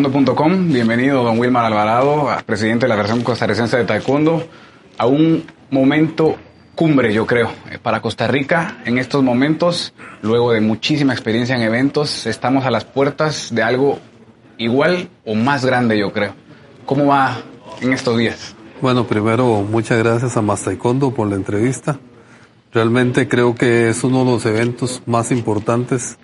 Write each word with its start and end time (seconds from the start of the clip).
¿Qué 0.00 0.04
tal 0.04 0.12
amigos 0.14 0.24
de 0.24 0.32
Mastercuendo.com? 0.32 0.72
Bienvenido 0.72 1.22
don 1.22 1.38
Wilmar 1.38 1.66
Alvarado, 1.66 2.28
presidente 2.46 2.86
de 2.86 2.88
la 2.88 2.94
Federación 2.94 3.22
Costarricense 3.22 3.76
de 3.76 3.84
Taekwondo, 3.84 4.42
a 4.96 5.06
un 5.06 5.44
momento 5.70 6.36
cumbre, 6.74 7.12
yo 7.12 7.26
creo, 7.26 7.50
eh, 7.70 7.78
para 7.78 8.00
Costa 8.00 8.26
Rica 8.26 8.78
en 8.86 8.96
estos 8.96 9.22
momentos, 9.22 9.92
luego 10.22 10.52
de 10.52 10.62
muchísima 10.62 11.12
experiencia 11.12 11.54
en 11.54 11.62
eventos, 11.62 12.26
estamos 12.26 12.64
a 12.64 12.70
las 12.70 12.86
puertas 12.86 13.54
de 13.54 13.62
algo 13.62 13.98
igual 14.56 15.10
o 15.26 15.34
más 15.34 15.66
grande, 15.66 15.98
yo 15.98 16.12
creo. 16.12 16.32
¿Cómo 16.86 17.06
va 17.08 17.36
en 17.82 17.92
estos 17.92 18.16
días? 18.16 18.54
Bueno, 18.80 19.06
primero, 19.06 19.62
muchas 19.70 19.98
gracias 19.98 20.34
a 20.34 20.40
Más 20.40 20.62
Taekwondo 20.62 21.12
por 21.12 21.28
la 21.28 21.36
entrevista. 21.36 21.98
Realmente 22.72 23.28
creo 23.28 23.54
que 23.54 23.90
es 23.90 24.02
uno 24.02 24.24
de 24.24 24.30
los 24.30 24.46
eventos 24.46 25.02
más 25.04 25.30
importantes 25.30 26.16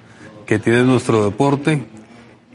que 0.46 0.58
tiene 0.58 0.82
nuestro 0.84 1.24
deporte 1.24 1.84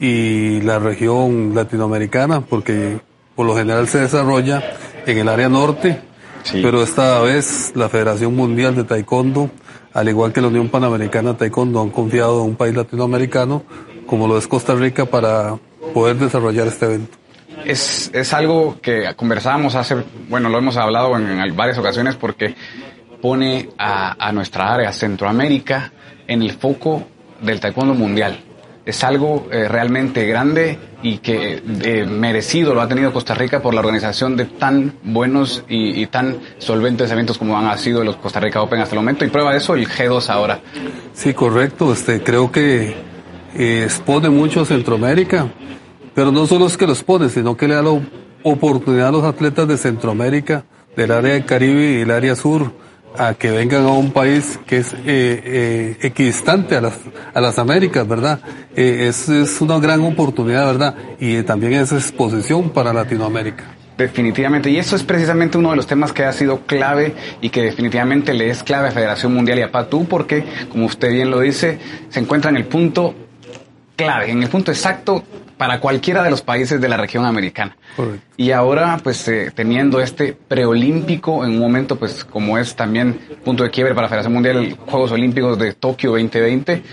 y 0.02 0.62
la 0.62 0.80
región 0.80 1.54
latinoamericana, 1.54 2.42
porque 2.42 3.00
por 3.36 3.46
lo 3.46 3.56
general 3.56 3.88
se 3.88 4.00
desarrolla 4.00 4.64
en 5.06 5.18
el 5.20 5.30
área 5.30 5.48
norte, 5.48 6.02
pero 6.52 6.82
esta 6.82 7.22
vez 7.22 7.72
la 7.76 7.88
Federación 7.88 8.36
Mundial 8.36 8.76
de 8.76 8.84
Taekwondo, 8.84 9.52
al 9.94 10.10
igual 10.10 10.34
que 10.34 10.42
la 10.42 10.48
Unión 10.48 10.70
Panamericana 10.70 11.34
de 11.34 11.38
Taekwondo, 11.38 11.80
han 11.82 11.92
confiado 11.92 12.42
en 12.42 12.50
un 12.50 12.56
país 12.56 12.76
latinoamericano 12.76 13.64
como 14.08 14.28
lo 14.28 14.40
es 14.40 14.48
Costa 14.48 14.74
Rica 14.74 15.06
para 15.06 15.58
poder 15.94 16.18
desarrollar 16.18 16.66
este 16.66 16.86
evento. 16.86 17.18
Es, 17.64 18.10
es 18.12 18.34
algo 18.34 18.80
que 18.82 19.14
conversábamos 19.16 19.76
hace, 19.76 19.98
bueno, 20.30 20.50
lo 20.50 20.58
hemos 20.58 20.78
hablado 20.78 21.16
en, 21.16 21.28
en 21.28 21.56
varias 21.56 21.78
ocasiones 21.78 22.16
porque 22.16 22.56
pone 23.22 23.70
a, 23.78 24.16
a 24.28 24.32
nuestra 24.32 24.74
área, 24.74 24.92
Centroamérica, 24.92 25.94
en 26.28 26.42
el 26.42 26.54
foco 26.54 27.04
del 27.40 27.60
taekwondo 27.60 27.94
mundial 27.94 28.46
es 28.86 29.04
algo 29.04 29.48
eh, 29.52 29.68
realmente 29.68 30.26
grande 30.26 30.78
y 31.04 31.18
que 31.20 31.62
eh, 31.84 32.06
merecido 32.06 32.74
lo 32.74 32.82
ha 32.82 32.88
tenido 32.88 33.14
Costa 33.14 33.34
Rica 33.34 33.62
por 33.62 33.74
la 33.74 33.80
organización 33.80 34.36
de 34.36 34.46
tan 34.46 34.94
buenos 35.04 35.64
y, 35.68 36.06
tan 36.08 36.38
solventes 36.58 37.12
eventos 37.12 37.38
como 37.38 37.58
han 37.58 37.78
sido 37.78 38.04
los 38.04 38.18
Costa 38.18 38.40
Rica 38.40 38.62
Open 38.62 38.82
hasta 38.82 38.96
el 38.96 39.02
momento 39.02 39.26
y 39.26 39.30
prueba 39.30 39.52
de 39.52 39.58
eso 39.58 39.76
el 39.76 39.88
G2 39.88 40.30
ahora. 40.30 40.60
Sí, 41.14 41.34
correcto. 41.34 41.94
Este, 41.94 42.22
creo 42.22 42.52
que 42.52 42.96
eh, 43.56 43.84
expone 43.84 44.30
mucho 44.30 44.62
a 44.62 44.66
Centroamérica, 44.66 45.48
pero 46.14 46.32
no 46.32 46.46
solo 46.48 46.68
es 46.68 46.78
que 46.78 46.88
lo 46.88 46.94
expone, 46.94 47.30
sino 47.30 47.56
que 47.56 47.68
le 47.68 47.76
da 47.76 47.84
la 47.84 48.02
oportunidad 48.44 49.10
a 49.10 49.12
los 49.12 49.24
atletas 49.24 49.68
de 49.68 49.78
Centroamérica, 49.78 50.66
del 50.96 51.12
área 51.12 51.34
del 51.34 51.46
Caribe 51.46 51.92
y 51.92 51.96
del 51.98 52.12
área 52.12 52.36
sur, 52.36 52.72
a 53.18 53.34
que 53.34 53.52
vengan 53.52 53.86
a 53.86 53.90
un 53.90 54.12
país 54.12 54.60
que 54.66 54.78
es 54.78 54.94
eh, 54.94 54.98
eh, 55.06 55.98
equidistante 56.02 56.76
a 56.76 56.82
las, 56.82 56.94
a 57.34 57.42
las 57.42 57.60
Américas, 57.60 58.08
¿verdad? 58.08 58.40
Eh, 58.76 59.08
es, 59.08 59.30
es 59.30 59.62
una 59.62 59.80
gran 59.80 60.02
oportunidad, 60.02 60.66
¿verdad? 60.66 60.96
Y 61.20 61.44
también 61.44 61.74
es 61.74 61.92
exposición 61.92 62.70
para 62.70 62.94
Latinoamérica. 62.94 63.76
Definitivamente, 63.98 64.70
y 64.72 64.78
eso 64.78 64.96
es 64.96 65.04
precisamente 65.04 65.58
uno 65.58 65.72
de 65.72 65.76
los 65.76 65.86
temas 65.86 66.12
que 66.12 66.24
ha 66.24 66.32
sido 66.32 66.62
clave 66.62 67.14
y 67.40 67.50
que 67.50 67.62
definitivamente 67.62 68.34
le 68.34 68.50
es 68.50 68.64
clave 68.64 68.88
a 68.88 68.92
Federación 68.92 69.34
Mundial 69.34 69.60
y 69.60 69.62
a 69.62 69.72
PATU, 69.72 70.06
porque, 70.06 70.44
como 70.70 70.86
usted 70.88 71.12
bien 71.12 71.30
lo 71.30 71.40
dice, 71.40 71.78
se 72.10 72.20
encuentra 72.20 72.50
en 72.50 72.58
el 72.58 72.66
punto 72.66 73.14
clave, 74.04 74.32
en 74.32 74.44
el 74.44 74.50
punto 74.50 74.72
exacto 74.72 75.24
para 75.58 75.80
cualquiera 75.80 76.24
de 76.24 76.32
los 76.32 76.42
países 76.42 76.82
de 76.82 76.90
la 76.90 76.98
región 76.98 77.24
americana. 77.24 77.78
Y 78.36 78.50
ahora, 78.50 79.00
pues 79.04 79.28
eh, 79.28 79.52
teniendo 79.54 80.00
este 80.00 80.34
preolímpico 80.34 81.46
en 81.46 81.52
un 81.52 81.60
momento, 81.60 81.98
pues 81.98 82.26
como 82.26 82.58
es 82.58 82.76
también 82.76 83.20
punto 83.44 83.64
de 83.64 83.70
quiebre 83.70 83.94
para 83.94 84.06
la 84.06 84.10
Federación 84.10 84.34
Mundial 84.34 84.76
Juegos 84.88 85.12
Olímpicos 85.12 85.60
de 85.60 85.74
Tokio 85.74 86.12
2020, 86.12 86.84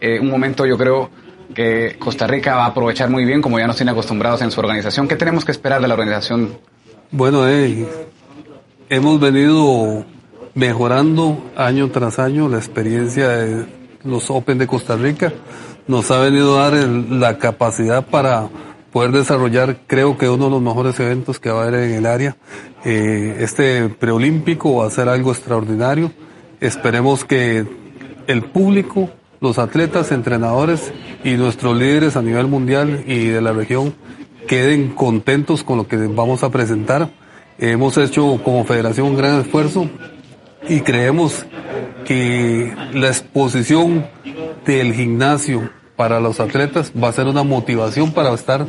eh, 0.00 0.18
un 0.20 0.28
momento 0.28 0.66
yo 0.66 0.76
creo 0.76 1.08
que 1.54 1.96
Costa 2.00 2.26
Rica 2.26 2.56
va 2.56 2.64
a 2.64 2.68
aprovechar 2.70 3.08
muy 3.08 3.24
bien, 3.24 3.40
como 3.40 3.60
ya 3.60 3.66
nos 3.68 3.76
tiene 3.76 3.92
acostumbrados 3.92 4.42
en 4.42 4.50
su 4.50 4.58
organización. 4.58 5.06
¿Qué 5.06 5.14
tenemos 5.14 5.44
que 5.44 5.52
esperar 5.52 5.80
de 5.80 5.86
la 5.86 5.94
organización? 5.94 6.58
Bueno, 7.12 7.48
eh, 7.48 7.86
hemos 8.88 9.20
venido 9.20 10.04
mejorando 10.54 11.44
año 11.56 11.90
tras 11.90 12.18
año 12.18 12.48
la 12.48 12.56
experiencia 12.56 13.28
de 13.28 13.66
los 14.02 14.30
Open 14.30 14.58
de 14.58 14.66
Costa 14.66 14.96
Rica 14.96 15.32
nos 15.86 16.10
ha 16.10 16.20
venido 16.20 16.58
a 16.58 16.70
dar 16.70 16.88
la 16.88 17.38
capacidad 17.38 18.06
para 18.06 18.48
poder 18.92 19.12
desarrollar, 19.12 19.78
creo 19.86 20.16
que 20.16 20.28
uno 20.28 20.46
de 20.46 20.50
los 20.52 20.62
mejores 20.62 20.98
eventos 21.00 21.38
que 21.38 21.50
va 21.50 21.64
a 21.64 21.66
haber 21.66 21.82
en 21.82 21.92
el 21.92 22.06
área. 22.06 22.36
Eh, 22.84 23.36
este 23.40 23.88
preolímpico 23.88 24.76
va 24.76 24.86
a 24.86 24.90
ser 24.90 25.08
algo 25.08 25.32
extraordinario. 25.32 26.12
Esperemos 26.60 27.24
que 27.24 27.66
el 28.26 28.42
público, 28.42 29.10
los 29.40 29.58
atletas, 29.58 30.12
entrenadores 30.12 30.92
y 31.22 31.34
nuestros 31.34 31.76
líderes 31.76 32.16
a 32.16 32.22
nivel 32.22 32.46
mundial 32.46 33.04
y 33.06 33.26
de 33.26 33.40
la 33.40 33.52
región 33.52 33.94
queden 34.48 34.94
contentos 34.94 35.62
con 35.62 35.76
lo 35.78 35.86
que 35.86 35.96
vamos 35.96 36.42
a 36.42 36.50
presentar. 36.50 37.10
Hemos 37.58 37.98
hecho 37.98 38.40
como 38.42 38.64
federación 38.64 39.08
un 39.08 39.16
gran 39.16 39.40
esfuerzo 39.40 39.88
y 40.68 40.80
creemos 40.80 41.44
que 42.04 42.72
la 42.94 43.08
exposición 43.08 44.06
del 44.72 44.94
gimnasio 44.94 45.70
para 45.96 46.20
los 46.20 46.40
atletas 46.40 46.92
va 46.92 47.08
a 47.08 47.12
ser 47.12 47.26
una 47.26 47.42
motivación 47.42 48.12
para 48.12 48.32
estar 48.34 48.66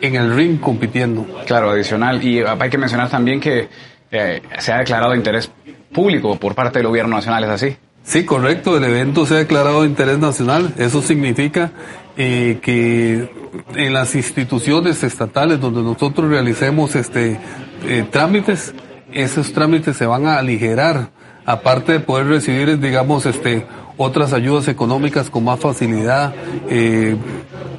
en 0.00 0.14
el 0.14 0.34
ring 0.34 0.58
compitiendo. 0.60 1.26
Claro, 1.46 1.70
adicional. 1.70 2.22
Y 2.24 2.42
hay 2.42 2.70
que 2.70 2.78
mencionar 2.78 3.10
también 3.10 3.40
que 3.40 3.68
eh, 4.10 4.42
se 4.58 4.72
ha 4.72 4.78
declarado 4.78 5.14
interés 5.14 5.50
público 5.92 6.36
por 6.36 6.54
parte 6.54 6.78
del 6.78 6.88
gobierno 6.88 7.16
nacional, 7.16 7.44
¿es 7.44 7.50
así? 7.50 7.76
Sí, 8.02 8.24
correcto. 8.24 8.76
El 8.76 8.84
evento 8.84 9.26
se 9.26 9.34
ha 9.34 9.38
declarado 9.38 9.82
de 9.82 9.88
interés 9.88 10.18
nacional. 10.18 10.72
Eso 10.78 11.02
significa 11.02 11.72
eh, 12.16 12.58
que 12.62 13.30
en 13.74 13.92
las 13.92 14.14
instituciones 14.14 15.02
estatales 15.04 15.60
donde 15.60 15.82
nosotros 15.82 16.30
realicemos 16.30 16.94
este 16.96 17.38
eh, 17.86 18.04
trámites, 18.10 18.74
esos 19.12 19.52
trámites 19.52 19.96
se 19.96 20.06
van 20.06 20.26
a 20.26 20.38
aligerar 20.38 21.10
aparte 21.44 21.92
de 21.92 22.00
poder 22.00 22.26
recibir, 22.26 22.78
digamos, 22.78 23.26
este, 23.26 23.66
otras 24.02 24.32
ayudas 24.32 24.66
económicas 24.66 25.28
con 25.28 25.44
más 25.44 25.60
facilidad, 25.60 26.32
eh, 26.70 27.16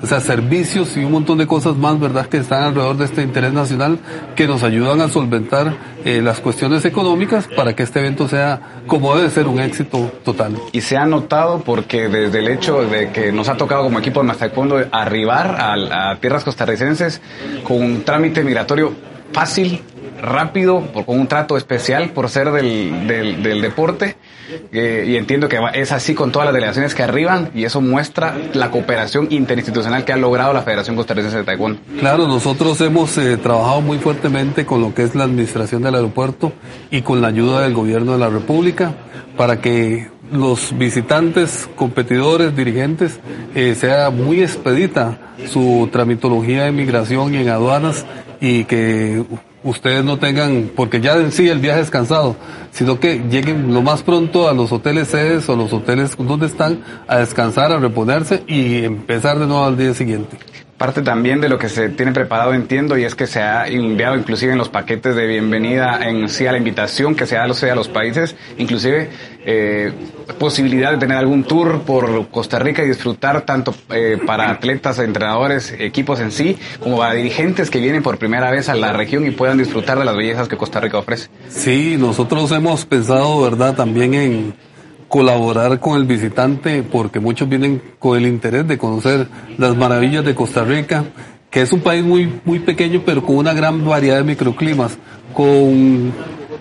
o 0.04 0.06
sea, 0.06 0.20
servicios 0.20 0.96
y 0.96 1.04
un 1.04 1.14
montón 1.14 1.40
de 1.40 1.48
cosas 1.48 1.76
más, 1.76 2.00
¿verdad?, 2.00 2.28
que 2.28 2.38
están 2.38 2.64
alrededor 2.64 2.98
de 2.98 3.06
este 3.06 3.24
interés 3.24 3.54
nacional 3.54 3.98
que 4.36 4.46
nos 4.46 4.62
ayudan 4.62 5.02
a 5.02 5.10
solventar 5.10 5.76
eh, 6.06 6.22
las 6.22 6.40
cuestiones 6.40 6.86
económicas 6.86 7.48
para 7.48 7.76
que 7.76 7.82
este 7.82 8.02
evento 8.02 8.28
sea, 8.28 8.84
como 8.86 9.16
debe 9.16 9.32
ser, 9.32 9.48
un 9.48 9.60
éxito 9.60 10.12
total. 10.24 10.58
Y 10.72 10.82
se 10.82 10.96
ha 10.96 11.08
notado 11.08 11.64
porque 11.64 12.08
desde 12.08 12.38
el 12.38 12.50
hecho 12.50 12.84
de 12.84 13.12
que 13.12 13.32
nos 13.32 13.50
ha 13.50 13.58
tocado 13.58 13.84
como 13.84 13.98
equipo 13.98 14.24
de 14.24 14.32
Taekwondo 14.34 14.78
arribar 14.92 15.56
a, 15.60 16.12
a 16.12 16.20
tierras 16.20 16.44
costarricenses 16.44 17.20
con 17.64 17.82
un 17.82 18.04
trámite 18.04 18.44
migratorio 18.44 18.94
fácil, 19.34 19.82
rápido, 20.22 20.88
con 20.94 21.20
un 21.20 21.28
trato 21.28 21.58
especial 21.58 22.12
por 22.12 22.30
ser 22.30 22.52
del, 22.52 23.08
del, 23.08 23.62
deporte. 23.62 24.16
Eh, 24.72 25.06
y 25.08 25.16
entiendo 25.16 25.48
que 25.48 25.58
es 25.74 25.92
así 25.92 26.14
con 26.14 26.32
todas 26.32 26.46
las 26.46 26.54
delegaciones 26.54 26.94
que 26.94 27.04
arriban 27.04 27.52
y 27.56 27.64
eso 27.64 27.80
muestra 27.82 28.36
la 28.54 28.70
cooperación 28.70 29.28
interinstitucional 29.30 30.04
que 30.04 30.14
ha 30.14 30.18
logrado 30.18 30.54
la 30.54 30.62
Federación 30.62 30.96
Costarricense 30.96 31.38
de 31.38 31.44
Taekwondo. 31.44 31.80
Claro, 32.00 32.28
nosotros 32.28 32.80
hemos 32.82 33.18
eh, 33.18 33.38
trabajado 33.38 33.82
muy 33.82 33.98
fuertemente 33.98 34.66
con 34.66 34.82
lo 34.82 34.94
que 34.94 35.04
es 35.04 35.16
la 35.16 35.24
administración 35.24 35.82
del 35.84 35.96
aeropuerto 35.96 36.52
y 36.90 37.02
con 37.02 37.22
la 37.22 37.30
ayuda 37.30 37.62
del 37.62 37.74
gobierno 37.74 38.14
de 38.14 38.20
la 38.20 38.30
República 38.30 38.94
para 39.38 39.62
que 39.62 40.10
los 40.32 40.78
visitantes, 40.78 41.70
competidores, 41.76 42.56
dirigentes, 42.56 43.20
eh, 43.56 43.76
sea 43.76 44.10
muy 44.10 44.42
expedita 44.42 45.18
su 45.48 45.90
tramitología 45.92 46.64
de 46.64 46.72
migración 46.72 47.34
y 47.34 47.38
en 47.38 47.50
aduanas 47.50 48.06
y 48.40 48.64
que 48.66 49.24
ustedes 49.64 50.04
no 50.04 50.18
tengan, 50.18 50.72
porque 50.76 51.02
ya 51.02 51.16
en 51.16 51.32
sí 51.32 51.48
el 51.48 51.60
viaje 51.60 51.82
es 51.82 51.90
cansado, 51.90 52.36
sino 52.72 53.00
que 53.00 53.24
lleguen 53.30 53.74
lo 53.74 53.82
más 53.82 54.04
pronto 54.04 54.50
a 54.50 54.54
los 54.54 54.72
hoteles 54.72 55.10
sedes 55.10 55.48
o 55.50 55.56
los 55.56 55.72
hoteles 55.74 56.16
donde 56.18 56.48
están 56.48 56.84
a 57.08 57.18
descansar, 57.18 57.72
a 57.72 57.80
reponerse 57.80 58.44
y 58.48 58.84
empezar 58.84 59.40
de 59.40 59.48
nuevo 59.48 59.66
al 59.66 59.78
día 59.78 59.94
siguiente 59.94 60.38
parte 60.82 61.04
también 61.04 61.40
de 61.40 61.48
lo 61.48 61.60
que 61.60 61.70
se 61.70 61.90
tiene 61.90 62.12
preparado, 62.12 62.56
entiendo, 62.56 62.98
y 62.98 63.04
es 63.04 63.14
que 63.14 63.28
se 63.28 63.40
ha 63.40 63.68
enviado 63.68 64.16
inclusive 64.16 64.54
en 64.54 64.58
los 64.58 64.70
paquetes 64.70 65.16
de 65.16 65.28
bienvenida 65.28 66.00
en 66.10 66.28
sí 66.28 66.48
a 66.48 66.52
la 66.52 66.58
invitación 66.58 67.14
que 67.14 67.28
se 67.28 67.36
da 67.36 67.44
a 67.44 67.76
los 67.76 67.88
países, 67.88 68.36
inclusive 68.58 69.08
eh, 69.46 69.94
posibilidad 70.40 70.92
de 70.92 70.98
tener 70.98 71.18
algún 71.18 71.44
tour 71.44 71.82
por 71.82 72.30
Costa 72.30 72.58
Rica 72.58 72.84
y 72.84 72.88
disfrutar 72.88 73.42
tanto 73.42 73.76
eh, 73.92 74.18
para 74.26 74.50
atletas, 74.50 74.98
entrenadores, 74.98 75.72
equipos 75.78 76.20
en 76.20 76.32
sí, 76.32 76.58
como 76.80 76.98
para 76.98 77.14
dirigentes 77.14 77.70
que 77.70 77.80
vienen 77.80 78.02
por 78.02 78.18
primera 78.18 78.50
vez 78.50 78.68
a 78.68 78.74
la 78.74 78.92
región 78.92 79.28
y 79.28 79.30
puedan 79.30 79.60
disfrutar 79.60 80.00
de 80.00 80.06
las 80.06 80.16
bellezas 80.16 80.48
que 80.48 80.58
Costa 80.58 80.80
Rica 80.80 80.98
ofrece. 80.98 81.30
Sí, 81.48 81.96
nosotros 82.00 82.52
hemos 82.54 82.88
pensado, 82.88 83.40
¿verdad?, 83.40 83.76
también 83.76 84.16
en 84.16 84.54
colaborar 85.12 85.82
con 85.82 85.98
el 85.98 86.06
visitante 86.06 86.84
porque 86.84 87.20
muchos 87.20 87.50
vienen 87.50 87.82
con 88.00 88.18
el 88.18 88.26
interés 88.26 88.66
de 88.66 88.78
conocer 88.78 89.28
las 89.58 89.76
maravillas 89.76 90.24
de 90.24 90.34
Costa 90.34 90.64
Rica, 90.64 91.04
que 91.50 91.62
es 91.62 91.74
un 91.74 91.82
país 91.82 92.02
muy, 92.02 92.40
muy 92.46 92.60
pequeño 92.60 93.04
pero 93.06 93.22
con 93.22 93.36
una 93.36 93.54
gran 93.54 93.84
variedad 93.86 94.16
de 94.16 94.24
microclimas, 94.24 94.98
con 95.34 96.14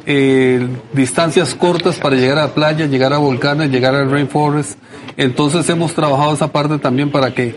eh, 0.04 0.66
distancias 0.92 1.54
cortas 1.54 2.00
para 2.00 2.16
llegar 2.16 2.38
a 2.38 2.48
la 2.48 2.54
playa, 2.54 2.86
llegar 2.86 3.12
a 3.12 3.18
volcanes, 3.18 3.70
llegar 3.70 3.94
al 3.94 4.10
rainforest. 4.10 4.76
Entonces 5.16 5.68
hemos 5.70 5.94
trabajado 5.94 6.34
esa 6.34 6.50
parte 6.50 6.76
también 6.78 7.12
para 7.12 7.32
que 7.32 7.54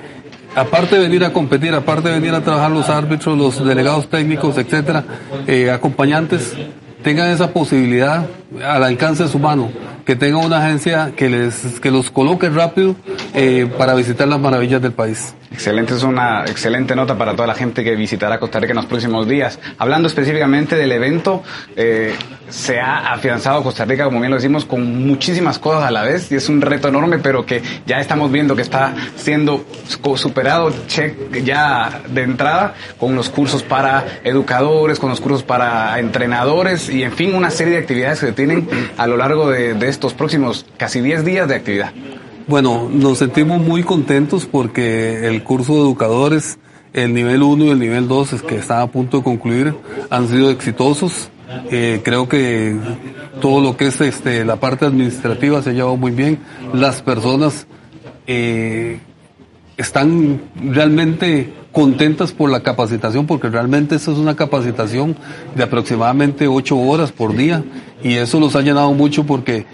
aparte 0.53 0.97
de 0.97 1.01
venir 1.01 1.25
a 1.25 1.33
competir, 1.33 1.73
aparte 1.73 2.09
de 2.09 2.19
venir 2.19 2.35
a 2.35 2.41
trabajar 2.41 2.69
los 2.69 2.87
árbitros, 2.89 3.35
los 3.35 3.65
delegados 3.65 4.11
técnicos, 4.11 4.59
etcétera, 4.59 5.03
eh, 5.47 5.71
acompañantes, 5.71 6.55
tengan 7.03 7.31
esa 7.31 7.51
posibilidad 7.51 8.27
al 8.63 8.83
alcance 8.83 9.23
de 9.23 9.29
su 9.29 9.39
mano, 9.39 9.71
que 10.05 10.15
tenga 10.15 10.37
una 10.37 10.57
agencia 10.57 11.13
que 11.15 11.29
les 11.29 11.79
que 11.79 11.91
los 11.91 12.11
coloque 12.11 12.49
rápido 12.49 12.95
eh, 13.33 13.67
para 13.77 13.93
visitar 13.93 14.27
las 14.27 14.39
maravillas 14.39 14.81
del 14.81 14.93
país. 14.93 15.33
Excelente, 15.53 15.93
es 15.93 16.01
una 16.01 16.41
excelente 16.45 16.95
nota 16.95 17.15
para 17.15 17.33
toda 17.33 17.47
la 17.47 17.53
gente 17.53 17.83
que 17.83 17.95
visitará 17.95 18.39
Costa 18.39 18.59
Rica 18.59 18.71
en 18.71 18.77
los 18.77 18.87
próximos 18.87 19.27
días. 19.27 19.59
Hablando 19.77 20.07
específicamente 20.07 20.75
del 20.75 20.91
evento, 20.91 21.43
eh, 21.75 22.15
se 22.49 22.79
ha 22.79 23.13
afianzado 23.13 23.61
Costa 23.61 23.85
Rica, 23.85 24.05
como 24.05 24.19
bien 24.19 24.31
lo 24.31 24.37
decimos, 24.37 24.65
con 24.65 25.05
muchísimas 25.07 25.59
cosas 25.59 25.83
a 25.83 25.91
la 25.91 26.01
vez 26.01 26.31
y 26.31 26.35
es 26.35 26.49
un 26.49 26.59
reto 26.59 26.87
enorme, 26.87 27.19
pero 27.19 27.45
que 27.45 27.61
ya 27.85 27.99
estamos 27.99 28.31
viendo 28.31 28.55
que 28.55 28.63
está 28.63 28.95
siendo 29.15 29.63
superado 30.15 30.73
check 30.87 31.31
ya 31.43 32.01
de 32.09 32.23
entrada 32.23 32.73
con 32.97 33.15
los 33.15 33.29
cursos 33.29 33.61
para 33.61 34.05
educadores, 34.23 34.97
con 34.97 35.11
los 35.11 35.21
cursos 35.21 35.43
para 35.43 35.99
entrenadores 35.99 36.89
y 36.89 37.03
en 37.03 37.11
fin 37.11 37.35
una 37.35 37.51
serie 37.51 37.73
de 37.73 37.79
actividades 37.79 38.19
que 38.19 38.25
se 38.27 38.33
tienen 38.33 38.67
a 38.97 39.05
lo 39.05 39.17
largo 39.17 39.49
de, 39.51 39.75
de 39.75 39.89
estos 39.93 40.13
próximos 40.13 40.65
casi 40.77 41.01
10 41.01 41.23
días 41.23 41.47
de 41.47 41.55
actividad. 41.55 41.93
Bueno, 42.47 42.89
nos 42.91 43.19
sentimos 43.19 43.61
muy 43.61 43.83
contentos 43.83 44.45
porque 44.45 45.27
el 45.27 45.43
curso 45.43 45.75
de 45.75 45.79
educadores, 45.81 46.57
el 46.91 47.13
nivel 47.13 47.41
1 47.41 47.65
y 47.65 47.69
el 47.69 47.79
nivel 47.79 48.07
2 48.07 48.33
es 48.33 48.41
que 48.41 48.57
están 48.57 48.81
a 48.81 48.87
punto 48.87 49.17
de 49.17 49.23
concluir, 49.23 49.75
han 50.09 50.27
sido 50.27 50.49
exitosos. 50.49 51.29
Eh, 51.69 52.01
creo 52.03 52.27
que 52.27 52.75
todo 53.39 53.61
lo 53.61 53.77
que 53.77 53.87
es 53.87 54.01
este, 54.01 54.43
la 54.43 54.55
parte 54.57 54.85
administrativa 54.85 55.61
se 55.61 55.69
ha 55.69 55.73
llevado 55.73 55.95
muy 55.95 56.11
bien. 56.11 56.39
Las 56.73 57.01
personas 57.01 57.67
eh, 58.25 58.99
están 59.77 60.41
realmente 60.55 61.53
contentas 61.71 62.31
por 62.31 62.49
la 62.49 62.61
capacitación, 62.61 63.25
porque 63.25 63.49
realmente 63.49 63.95
eso 63.95 64.11
es 64.11 64.17
una 64.17 64.35
capacitación 64.35 65.15
de 65.55 65.63
aproximadamente 65.63 66.47
ocho 66.47 66.77
horas 66.77 67.11
por 67.11 67.35
día 67.35 67.63
y 68.03 68.15
eso 68.15 68.39
los 68.39 68.55
ha 68.55 68.61
llenado 68.61 68.93
mucho 68.93 69.25
porque 69.25 69.65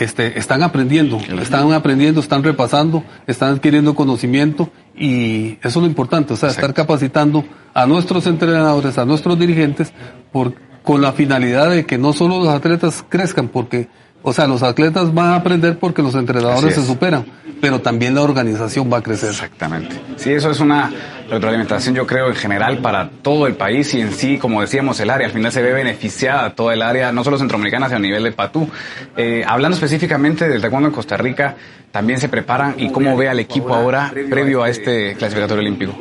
este, 0.00 0.38
están 0.38 0.62
aprendiendo, 0.62 1.18
están 1.40 1.72
aprendiendo, 1.72 2.20
están 2.20 2.42
repasando, 2.42 3.04
están 3.26 3.54
adquiriendo 3.54 3.94
conocimiento 3.94 4.70
y 4.96 5.58
eso 5.62 5.68
es 5.68 5.76
lo 5.76 5.86
importante, 5.86 6.32
o 6.32 6.36
sea, 6.36 6.48
estar 6.48 6.72
capacitando 6.72 7.44
a 7.74 7.86
nuestros 7.86 8.26
entrenadores, 8.26 8.96
a 8.96 9.04
nuestros 9.04 9.38
dirigentes, 9.38 9.92
por, 10.32 10.54
con 10.82 11.02
la 11.02 11.12
finalidad 11.12 11.70
de 11.70 11.84
que 11.84 11.98
no 11.98 12.14
solo 12.14 12.38
los 12.38 12.48
atletas 12.48 13.04
crezcan, 13.08 13.48
porque 13.48 13.88
o 14.22 14.32
sea, 14.32 14.46
los 14.46 14.62
atletas 14.62 15.14
van 15.14 15.28
a 15.28 15.36
aprender 15.36 15.78
porque 15.78 16.02
los 16.02 16.14
entrenadores 16.14 16.74
se 16.74 16.84
superan, 16.84 17.24
pero 17.60 17.80
también 17.80 18.14
la 18.14 18.22
organización 18.22 18.92
va 18.92 18.98
a 18.98 19.02
crecer. 19.02 19.30
Exactamente. 19.30 19.98
Sí, 20.16 20.30
eso 20.30 20.50
es 20.50 20.60
una 20.60 20.90
retroalimentación, 21.30 21.94
yo 21.94 22.06
creo, 22.06 22.28
en 22.28 22.34
general 22.34 22.78
para 22.78 23.08
todo 23.08 23.46
el 23.46 23.54
país 23.54 23.94
y 23.94 24.00
en 24.00 24.12
sí, 24.12 24.36
como 24.36 24.60
decíamos, 24.60 25.00
el 25.00 25.10
área. 25.10 25.26
Al 25.26 25.32
final 25.32 25.52
se 25.52 25.62
ve 25.62 25.72
beneficiada 25.72 26.54
toda 26.54 26.74
el 26.74 26.82
área, 26.82 27.12
no 27.12 27.24
solo 27.24 27.38
centroamericana, 27.38 27.86
sino 27.86 27.96
a 27.96 28.00
nivel 28.00 28.24
de 28.24 28.32
Patú. 28.32 28.68
Eh, 29.16 29.42
hablando 29.46 29.74
específicamente 29.74 30.48
del 30.48 30.60
taekwondo 30.60 30.88
en 30.88 30.94
Costa 30.94 31.16
Rica, 31.16 31.56
también 31.90 32.20
se 32.20 32.28
preparan 32.28 32.74
y 32.78 32.90
cómo 32.90 33.16
ve 33.16 33.28
al 33.28 33.38
equipo 33.38 33.74
ahora 33.74 34.12
previo 34.28 34.62
a 34.62 34.68
este 34.68 35.14
clasificatorio 35.16 35.62
olímpico. 35.62 35.94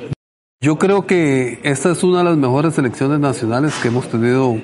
Yo 0.61 0.77
creo 0.77 1.07
que 1.07 1.61
esta 1.63 1.91
es 1.91 2.03
una 2.03 2.17
de 2.17 2.25
las 2.25 2.37
mejores 2.37 2.73
selecciones 2.73 3.19
nacionales 3.19 3.73
que 3.81 3.87
hemos 3.87 4.09
tenido, 4.09 4.57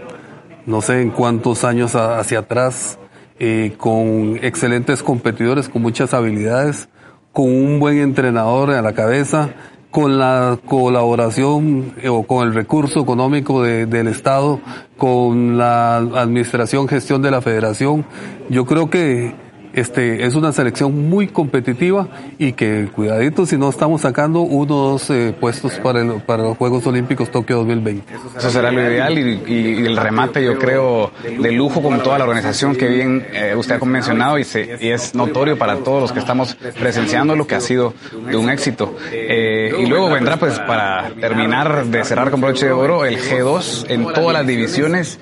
no 0.65 0.81
sé 0.81 1.01
en 1.01 1.09
cuántos 1.09 1.63
años 1.63 1.95
hacia 1.95 2.39
atrás 2.39 2.99
eh, 3.39 3.73
con 3.77 4.39
excelentes 4.41 5.03
competidores, 5.03 5.69
con 5.69 5.81
muchas 5.81 6.13
habilidades, 6.13 6.89
con 7.33 7.45
un 7.45 7.79
buen 7.79 7.97
entrenador 7.97 8.71
a 8.71 8.81
la 8.81 8.93
cabeza, 8.93 9.53
con 9.91 10.17
la 10.17 10.59
colaboración 10.65 11.93
eh, 12.01 12.09
o 12.09 12.23
con 12.23 12.47
el 12.47 12.53
recurso 12.53 13.01
económico 13.01 13.63
del 13.63 14.07
Estado, 14.07 14.59
con 14.97 15.57
la 15.57 15.97
administración, 15.97 16.87
gestión 16.87 17.21
de 17.21 17.31
la 17.31 17.41
federación. 17.41 18.05
Yo 18.49 18.65
creo 18.65 18.89
que 18.89 19.35
este, 19.75 20.25
es 20.25 20.35
una 20.35 20.53
selección 20.53 21.09
muy 21.09 21.27
competitiva 21.27 22.07
y 22.37 22.53
que 22.53 22.87
cuidadito 22.93 23.45
si 23.45 23.57
no 23.57 23.69
estamos 23.69 24.01
sacando 24.01 24.39
uno 24.39 24.75
o 24.75 24.91
dos 24.91 25.09
eh, 25.09 25.35
puestos 25.37 25.73
para, 25.79 26.19
para 26.19 26.43
los 26.43 26.57
Juegos 26.57 26.87
Olímpicos 26.87 27.29
Tokio 27.29 27.57
2020. 27.57 28.13
Eso 28.37 28.49
será 28.49 28.71
lo 28.71 28.81
ideal 28.81 29.17
y, 29.17 29.85
el 29.85 29.97
remate 29.97 30.43
yo 30.43 30.57
creo 30.57 31.11
de 31.23 31.51
lujo 31.51 31.81
con 31.81 32.01
toda 32.01 32.17
la 32.17 32.23
organización 32.23 32.75
que 32.75 32.87
bien 32.87 33.27
eh, 33.33 33.53
usted 33.55 33.77
ha 33.81 33.85
mencionado 33.85 34.39
y, 34.39 34.45
y, 34.79 34.89
es 34.89 35.13
notorio 35.13 35.57
para 35.57 35.75
todos 35.77 36.01
los 36.01 36.11
que 36.13 36.19
estamos 36.19 36.55
presenciando 36.55 37.35
lo 37.35 37.45
que 37.45 37.55
ha 37.55 37.61
sido 37.61 37.93
de 38.29 38.37
un 38.37 38.49
éxito. 38.49 38.95
Eh, 39.11 39.73
y 39.77 39.85
luego 39.87 40.09
vendrá 40.09 40.37
pues 40.37 40.57
para 40.59 41.11
terminar 41.19 41.85
de 41.85 42.03
cerrar 42.05 42.31
con 42.31 42.39
broche 42.39 42.67
de 42.67 42.71
oro 42.71 43.05
el 43.05 43.19
G2 43.19 43.87
en 43.89 44.05
todas 44.13 44.33
las 44.33 44.47
divisiones 44.47 45.19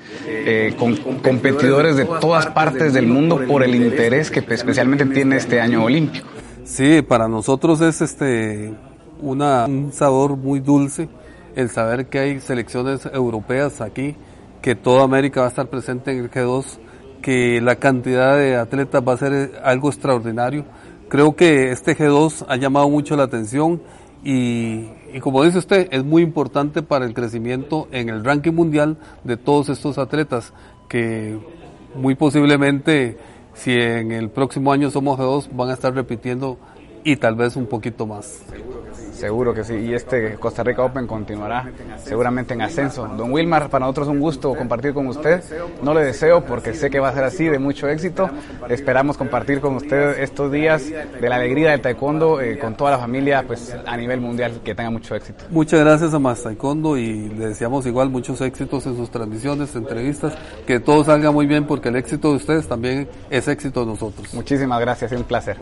con 0.78 0.96
competidores 0.96 1.96
de 1.96 2.04
todas 2.04 2.46
partes 2.46 2.92
del 2.92 3.06
mundo 3.06 3.40
por 3.46 3.62
el 3.62 3.74
interés 3.74 4.30
que 4.30 4.43
especialmente 4.48 5.04
tiene 5.06 5.36
este 5.36 5.60
año 5.60 5.84
olímpico. 5.84 6.26
Sí, 6.64 7.02
para 7.02 7.28
nosotros 7.28 7.80
es 7.80 8.00
este 8.00 8.74
un 9.20 9.90
sabor 9.92 10.36
muy 10.36 10.60
dulce 10.60 11.08
el 11.56 11.70
saber 11.70 12.06
que 12.06 12.18
hay 12.18 12.40
selecciones 12.40 13.06
europeas 13.12 13.80
aquí, 13.80 14.16
que 14.60 14.74
toda 14.74 15.04
América 15.04 15.40
va 15.40 15.46
a 15.46 15.50
estar 15.50 15.68
presente 15.68 16.10
en 16.10 16.18
el 16.18 16.30
G2, 16.30 16.64
que 17.22 17.60
la 17.60 17.76
cantidad 17.76 18.36
de 18.36 18.56
atletas 18.56 19.02
va 19.06 19.12
a 19.12 19.16
ser 19.16 19.60
algo 19.62 19.88
extraordinario. 19.88 20.64
Creo 21.08 21.36
que 21.36 21.70
este 21.70 21.96
G2 21.96 22.46
ha 22.48 22.56
llamado 22.56 22.88
mucho 22.88 23.16
la 23.16 23.24
atención 23.24 23.82
y, 24.24 24.86
como 25.20 25.44
dice 25.44 25.58
usted, 25.58 25.88
es 25.90 26.02
muy 26.02 26.22
importante 26.22 26.82
para 26.82 27.04
el 27.04 27.14
crecimiento 27.14 27.88
en 27.92 28.08
el 28.08 28.24
ranking 28.24 28.52
mundial 28.52 28.96
de 29.22 29.36
todos 29.36 29.68
estos 29.68 29.98
atletas 29.98 30.52
que 30.88 31.38
muy 31.94 32.14
posiblemente 32.14 33.16
si 33.54 33.72
en 33.72 34.12
el 34.12 34.30
próximo 34.30 34.72
año 34.72 34.90
somos 34.90 35.18
G2, 35.18 35.48
van 35.52 35.70
a 35.70 35.74
estar 35.74 35.94
repitiendo 35.94 36.58
y 37.04 37.16
tal 37.16 37.36
vez 37.36 37.56
un 37.56 37.66
poquito 37.66 38.06
más. 38.06 38.42
Que 39.54 39.64
sí, 39.64 39.74
y 39.74 39.94
este 39.94 40.34
Costa 40.34 40.62
Rica 40.62 40.82
Open 40.82 41.06
continuará 41.06 41.70
seguramente 42.02 42.54
en 42.54 42.62
ascenso. 42.62 43.06
Don 43.16 43.32
Wilmar, 43.32 43.68
para 43.68 43.84
nosotros 43.84 44.08
es 44.08 44.12
un 44.12 44.20
gusto 44.20 44.54
compartir 44.54 44.92
con 44.92 45.06
usted. 45.06 45.42
No 45.82 45.94
le 45.94 46.04
deseo 46.04 46.44
porque 46.44 46.74
sé 46.74 46.90
que 46.90 47.00
va 47.00 47.08
a 47.08 47.12
ser 47.12 47.24
así, 47.24 47.46
de 47.46 47.58
mucho 47.58 47.88
éxito. 47.88 48.28
Esperamos 48.68 49.16
compartir 49.16 49.60
con 49.60 49.76
usted 49.76 50.18
estos 50.20 50.50
días 50.52 50.88
de 50.88 51.28
la 51.28 51.36
alegría 51.36 51.70
del 51.70 51.80
taekwondo 51.80 52.40
eh, 52.40 52.58
con 52.58 52.76
toda 52.76 52.92
la 52.92 52.98
familia 52.98 53.44
pues 53.46 53.74
a 53.86 53.96
nivel 53.96 54.20
mundial. 54.20 54.60
Que 54.64 54.74
tenga 54.74 54.90
mucho 54.90 55.14
éxito. 55.14 55.44
Muchas 55.50 55.80
gracias 55.80 56.14
a 56.14 56.18
Más 56.18 56.42
Taekwondo 56.42 56.96
y 56.96 57.28
le 57.28 57.48
deseamos 57.48 57.86
igual 57.86 58.10
muchos 58.10 58.40
éxitos 58.40 58.86
en 58.86 58.96
sus 58.96 59.10
transmisiones, 59.10 59.74
entrevistas, 59.74 60.34
que 60.66 60.80
todo 60.80 61.04
salga 61.04 61.30
muy 61.30 61.46
bien 61.46 61.66
porque 61.66 61.88
el 61.88 61.96
éxito 61.96 62.30
de 62.30 62.36
ustedes 62.36 62.66
también 62.68 63.08
es 63.30 63.48
éxito 63.48 63.80
de 63.80 63.86
nosotros. 63.86 64.32
Muchísimas 64.34 64.80
gracias, 64.80 65.12
es 65.12 65.18
un 65.18 65.24
placer. 65.24 65.58